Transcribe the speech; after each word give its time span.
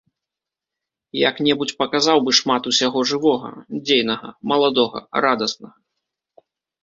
Як-небудзь 1.29 1.73
паказаў 1.81 2.17
бы 2.29 2.31
шмат 2.39 2.69
усяго 2.71 2.99
жывога, 3.11 3.51
дзейнага, 3.89 4.29
маладога, 4.53 4.99
радаснага. 5.27 5.77